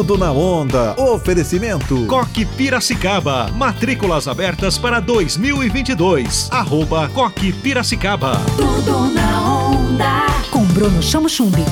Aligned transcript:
Tudo 0.00 0.16
na 0.16 0.32
onda. 0.32 0.94
Oferecimento. 0.98 2.06
Coque 2.06 2.46
Piracicaba. 2.46 3.50
Matrículas 3.52 4.26
abertas 4.26 4.78
para 4.78 4.98
2022. 4.98 6.48
Arroba 6.50 7.06
Coque 7.10 7.52
Piracicaba. 7.52 8.40
Tudo 8.56 9.12
na 9.12 9.42
onda. 9.42 10.26
Com 10.50 10.64
Bruno 10.64 11.02
Chamo 11.02 11.28
Chumbi. 11.28 11.62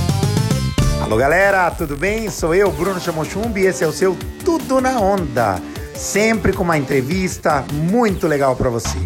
Alô 1.01 1.17
galera, 1.17 1.71
tudo 1.71 1.96
bem? 1.96 2.28
Sou 2.28 2.54
eu, 2.54 2.71
Bruno 2.71 3.01
Chamochumbi, 3.01 3.62
e 3.62 3.67
esse 3.69 3.83
é 3.83 3.87
o 3.87 3.92
seu 3.92 4.14
Tudo 4.45 4.79
na 4.79 5.01
Onda. 5.01 5.58
Sempre 5.95 6.53
com 6.53 6.63
uma 6.63 6.76
entrevista 6.76 7.65
muito 7.72 8.26
legal 8.26 8.54
para 8.54 8.69
você. 8.69 8.99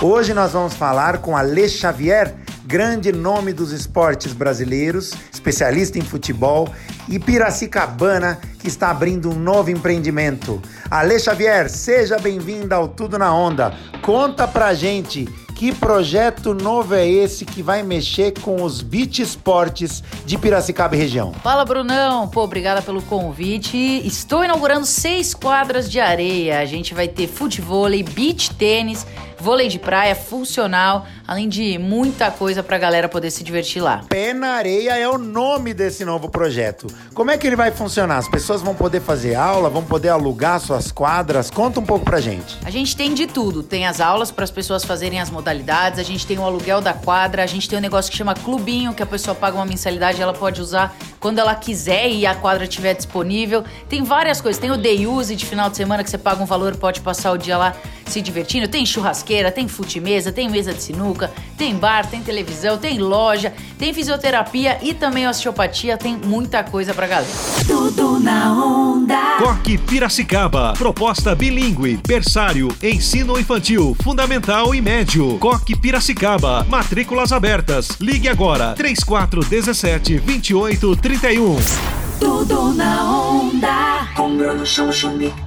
Hoje 0.00 0.32
nós 0.32 0.52
vamos 0.52 0.74
falar 0.74 1.18
com 1.18 1.36
Ale 1.36 1.68
Xavier, 1.68 2.36
grande 2.68 3.10
nome 3.12 3.54
dos 3.54 3.72
esportes 3.72 4.34
brasileiros, 4.34 5.14
especialista 5.32 5.98
em 5.98 6.02
futebol, 6.02 6.68
e 7.08 7.18
Piracicabana, 7.18 8.38
que 8.58 8.68
está 8.68 8.90
abrindo 8.90 9.30
um 9.30 9.34
novo 9.34 9.70
empreendimento. 9.70 10.60
Ale 10.90 11.18
Xavier, 11.18 11.70
seja 11.70 12.18
bem-vinda 12.18 12.76
ao 12.76 12.86
Tudo 12.86 13.18
na 13.18 13.34
Onda. 13.34 13.74
Conta 14.02 14.46
pra 14.46 14.74
gente 14.74 15.26
que 15.58 15.74
projeto 15.74 16.52
novo 16.52 16.94
é 16.94 17.08
esse 17.08 17.46
que 17.46 17.62
vai 17.62 17.82
mexer 17.82 18.38
com 18.42 18.62
os 18.62 18.82
beach 18.82 19.22
esportes 19.22 20.04
de 20.24 20.36
Piracicaba 20.36 20.94
e 20.94 20.98
região? 20.98 21.32
Fala, 21.42 21.64
Brunão. 21.64 22.28
Pô, 22.28 22.44
obrigada 22.44 22.80
pelo 22.82 23.02
convite. 23.02 23.76
Estou 24.06 24.44
inaugurando 24.44 24.84
seis 24.84 25.34
quadras 25.34 25.90
de 25.90 25.98
areia. 25.98 26.60
A 26.60 26.64
gente 26.64 26.92
vai 26.94 27.08
ter 27.08 27.26
futebol, 27.26 27.88
beach 28.14 28.54
tênis, 28.54 29.04
vôlei 29.40 29.68
de 29.68 29.78
praia 29.78 30.14
funcional, 30.14 31.06
além 31.26 31.48
de 31.48 31.78
muita 31.78 32.30
coisa 32.30 32.62
pra 32.62 32.78
galera 32.78 33.08
poder 33.08 33.30
se 33.30 33.44
divertir 33.44 33.80
lá. 33.80 34.02
Pé 34.08 34.32
na 34.32 34.52
Areia 34.52 34.96
é 34.96 35.08
o 35.08 35.18
nome 35.18 35.72
desse 35.72 36.04
novo 36.04 36.28
projeto. 36.28 36.86
Como 37.14 37.30
é 37.30 37.38
que 37.38 37.46
ele 37.46 37.56
vai 37.56 37.70
funcionar? 37.70 38.18
As 38.18 38.28
pessoas 38.28 38.60
vão 38.62 38.74
poder 38.74 39.00
fazer 39.00 39.34
aula, 39.34 39.68
vão 39.68 39.84
poder 39.84 40.08
alugar 40.08 40.60
suas 40.60 40.90
quadras? 40.90 41.50
Conta 41.50 41.80
um 41.80 41.84
pouco 41.84 42.04
pra 42.04 42.20
gente. 42.20 42.58
A 42.64 42.70
gente 42.70 42.96
tem 42.96 43.14
de 43.14 43.26
tudo. 43.26 43.62
Tem 43.62 43.86
as 43.86 44.00
aulas 44.00 44.30
para 44.30 44.44
as 44.44 44.50
pessoas 44.50 44.84
fazerem 44.84 45.20
as 45.20 45.30
modalidades, 45.30 45.98
a 45.98 46.02
gente 46.02 46.26
tem 46.26 46.38
o 46.38 46.42
aluguel 46.42 46.80
da 46.80 46.92
quadra, 46.92 47.42
a 47.42 47.46
gente 47.46 47.68
tem 47.68 47.78
um 47.78 47.82
negócio 47.82 48.10
que 48.10 48.16
chama 48.16 48.34
clubinho, 48.34 48.94
que 48.94 49.02
a 49.02 49.06
pessoa 49.06 49.34
paga 49.34 49.56
uma 49.56 49.66
mensalidade 49.66 50.18
e 50.18 50.22
ela 50.22 50.34
pode 50.34 50.60
usar 50.60 50.96
quando 51.20 51.38
ela 51.38 51.54
quiser 51.54 52.08
e 52.08 52.26
a 52.26 52.34
quadra 52.34 52.64
estiver 52.64 52.94
disponível. 52.94 53.64
Tem 53.88 54.02
várias 54.02 54.40
coisas. 54.40 54.60
Tem 54.60 54.70
o 54.70 54.76
day 54.76 55.06
use 55.06 55.34
de 55.34 55.44
final 55.44 55.70
de 55.70 55.76
semana 55.76 56.02
que 56.02 56.10
você 56.10 56.18
paga 56.18 56.42
um 56.42 56.46
valor 56.46 56.76
pode 56.76 57.00
passar 57.00 57.32
o 57.32 57.38
dia 57.38 57.56
lá 57.58 57.74
se 58.10 58.20
divertindo. 58.20 58.68
Tem 58.68 58.84
churrasqueira, 58.84 59.50
tem 59.50 59.68
fute-mesa, 59.68 60.32
tem 60.32 60.48
mesa 60.48 60.72
de 60.72 60.82
sinuca, 60.82 61.30
tem 61.56 61.74
bar, 61.74 62.06
tem 62.06 62.22
televisão, 62.22 62.78
tem 62.78 62.98
loja, 62.98 63.52
tem 63.78 63.92
fisioterapia 63.92 64.78
e 64.82 64.94
também 64.94 65.28
osteopatia. 65.28 65.96
Tem 65.96 66.16
muita 66.16 66.62
coisa 66.62 66.94
pra 66.94 67.06
galera. 67.06 67.30
Tudo 67.66 68.18
na 68.20 68.52
onda. 68.52 69.38
Coque 69.38 69.78
Piracicaba. 69.78 70.74
Proposta 70.76 71.34
bilíngue, 71.34 72.00
berçário, 72.06 72.68
ensino 72.82 73.38
infantil, 73.38 73.96
fundamental 74.02 74.74
e 74.74 74.80
médio. 74.80 75.38
Coque 75.38 75.76
Piracicaba. 75.76 76.64
Matrículas 76.68 77.32
abertas. 77.32 77.88
Ligue 78.00 78.28
agora 78.28 78.74
3417 78.74 80.18
2831. 80.20 81.97
Tudo 82.20 82.74
na 82.74 83.28
onda. 83.30 83.88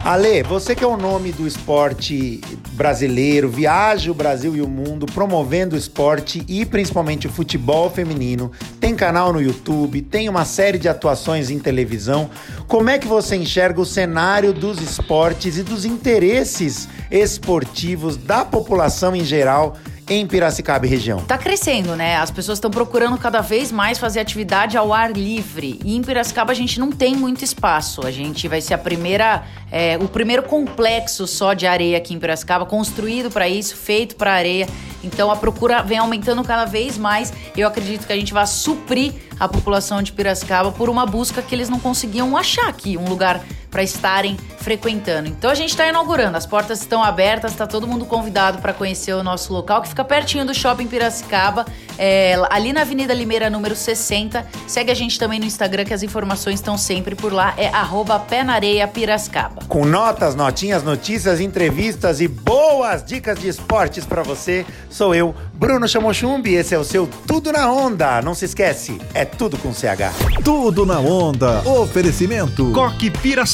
Ale, 0.03 0.43
você 0.43 0.73
que 0.73 0.83
é 0.83 0.87
o 0.87 0.95
nome 0.95 1.31
do 1.31 1.45
esporte 1.45 2.39
brasileiro, 2.71 3.49
viaja 3.49 4.09
o 4.09 4.13
Brasil 4.13 4.55
e 4.55 4.61
o 4.61 4.67
mundo 4.67 5.05
promovendo 5.05 5.75
o 5.75 5.77
esporte 5.77 6.43
e 6.47 6.65
principalmente 6.65 7.27
o 7.27 7.29
futebol 7.29 7.89
feminino. 7.89 8.51
Tem 8.79 8.95
canal 8.95 9.33
no 9.33 9.41
YouTube, 9.41 10.01
tem 10.01 10.29
uma 10.29 10.45
série 10.45 10.77
de 10.77 10.87
atuações 10.87 11.49
em 11.49 11.59
televisão. 11.59 12.29
Como 12.67 12.89
é 12.89 12.97
que 12.97 13.07
você 13.07 13.35
enxerga 13.35 13.81
o 13.81 13.85
cenário 13.85 14.53
dos 14.53 14.81
esportes 14.81 15.57
e 15.57 15.63
dos 15.63 15.83
interesses 15.83 16.87
esportivos 17.11 18.15
da 18.15 18.45
população 18.45 19.15
em 19.15 19.25
geral 19.25 19.75
em 20.13 20.27
Piracicaba 20.27 20.85
e 20.85 20.89
região? 20.89 21.21
Tá 21.21 21.37
crescendo, 21.37 21.95
né? 21.95 22.17
As 22.17 22.29
pessoas 22.29 22.57
estão 22.57 22.69
procurando 22.69 23.17
cada 23.17 23.39
vez 23.39 23.71
mais 23.71 23.97
fazer 23.97 24.19
atividade 24.19 24.75
ao 24.75 24.91
ar 24.91 25.09
livre. 25.09 25.79
E 25.85 25.95
em 25.95 26.01
Piracicaba 26.01 26.51
a 26.51 26.55
gente 26.55 26.81
não 26.81 26.91
tem 26.91 27.15
muito 27.15 27.45
espaço. 27.45 28.05
A 28.05 28.11
gente 28.11 28.45
vai 28.49 28.59
ser 28.59 28.73
a 28.73 28.77
primeira, 28.77 29.43
é, 29.71 29.97
o 30.01 30.09
primeiro 30.09 30.43
complexo 30.43 31.25
só 31.25 31.53
de 31.53 31.65
areia 31.65 31.97
aqui 31.97 32.13
em 32.13 32.19
Piracicaba, 32.19 32.65
construído 32.65 33.31
para 33.31 33.47
isso, 33.47 33.77
feito 33.77 34.17
para 34.17 34.33
areia. 34.33 34.67
Então 35.01 35.31
a 35.31 35.35
procura 35.37 35.81
vem 35.81 35.97
aumentando 35.97 36.43
cada 36.43 36.65
vez 36.65 36.97
mais. 36.97 37.31
Eu 37.55 37.65
acredito 37.65 38.05
que 38.05 38.11
a 38.11 38.17
gente 38.17 38.33
vai 38.33 38.45
suprir 38.45 39.13
a 39.39 39.47
população 39.47 40.03
de 40.03 40.11
Piracicaba 40.11 40.73
por 40.73 40.89
uma 40.89 41.05
busca 41.05 41.41
que 41.41 41.55
eles 41.55 41.69
não 41.69 41.79
conseguiam 41.79 42.35
achar 42.35 42.67
aqui, 42.67 42.97
um 42.97 43.07
lugar 43.07 43.41
para 43.71 43.81
estarem 43.81 44.37
frequentando. 44.57 45.29
Então 45.29 45.49
a 45.49 45.55
gente 45.55 45.69
está 45.69 45.87
inaugurando, 45.87 46.37
as 46.37 46.45
portas 46.45 46.81
estão 46.81 47.01
abertas, 47.01 47.51
está 47.51 47.65
todo 47.65 47.87
mundo 47.87 48.05
convidado 48.05 48.59
para 48.59 48.73
conhecer 48.73 49.13
o 49.13 49.23
nosso 49.23 49.51
local, 49.53 49.81
que 49.81 49.87
fica 49.87 50.03
pertinho 50.03 50.45
do 50.45 50.53
Shopping 50.53 50.87
Piracicaba, 50.87 51.65
é, 51.97 52.35
ali 52.49 52.73
na 52.73 52.81
Avenida 52.81 53.13
Limeira, 53.13 53.49
número 53.49 53.75
60. 53.75 54.45
Segue 54.67 54.91
a 54.91 54.93
gente 54.93 55.17
também 55.17 55.39
no 55.39 55.45
Instagram, 55.45 55.85
que 55.85 55.93
as 55.93 56.03
informações 56.03 56.55
estão 56.55 56.77
sempre 56.77 57.15
por 57.15 57.31
lá, 57.31 57.53
é 57.57 57.69
arroba 57.69 58.19
Pé 58.19 58.43
na 58.43 58.53
Areia 58.53 58.87
Piracicaba. 58.87 59.63
Com 59.67 59.85
notas, 59.85 60.35
notinhas, 60.35 60.83
notícias, 60.83 61.39
entrevistas 61.39 62.19
e 62.19 62.27
boas 62.27 63.03
dicas 63.03 63.39
de 63.39 63.47
esportes 63.47 64.05
para 64.05 64.21
você, 64.21 64.65
sou 64.89 65.15
eu, 65.15 65.33
Bruno 65.53 65.87
Chamochumbi. 65.87 66.55
Esse 66.55 66.75
é 66.75 66.77
o 66.77 66.83
seu 66.83 67.07
Tudo 67.25 67.51
na 67.51 67.71
Onda. 67.71 68.21
Não 68.21 68.35
se 68.35 68.45
esquece, 68.45 68.99
é 69.13 69.23
tudo 69.23 69.57
com 69.57 69.73
CH. 69.73 70.11
Tudo 70.43 70.85
na 70.85 70.99
onda. 70.99 71.61
Oferecimento. 71.67 72.71
Coque 72.71 73.09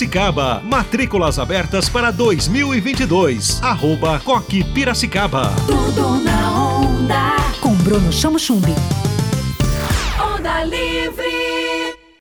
Piracicaba. 0.07 0.61
Matrículas 0.63 1.37
abertas 1.37 1.89
para 1.89 2.11
2022. 2.11 3.61
Arroba 3.61 4.19
Coque 4.23 4.63
Piracicaba. 4.63 5.53
Tudo 5.67 6.23
na 6.23 6.77
onda. 6.79 7.35
Com 7.61 7.75
Bruno 7.75 8.11
Chamo 8.11 8.39
Chumbi. 8.39 8.73
Onda 10.19 10.63
livre. 10.63 11.66